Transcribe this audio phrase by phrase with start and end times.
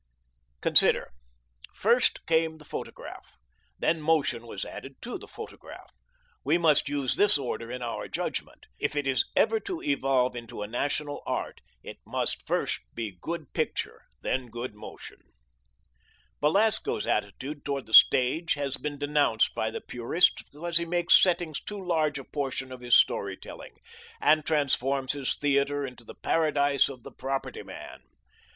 [0.61, 1.11] Consider:
[1.75, 3.37] first came the photograph.
[3.77, 5.91] Then motion was added to the photograph.
[6.43, 8.65] We must use this order in our judgment.
[8.79, 13.53] If it is ever to evolve into a national art, it must first be good
[13.53, 15.19] picture, then good motion.
[16.39, 21.61] Belasco's attitude toward the stage has been denounced by the purists because he makes settings
[21.61, 23.77] too large a portion of his story telling,
[24.19, 28.01] and transforms his theatre into the paradise of the property man.